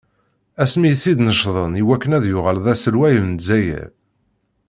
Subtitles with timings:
[0.63, 3.87] Asmi i t-id-necden i wakken ad yuɣal d aselway n Lezzayer.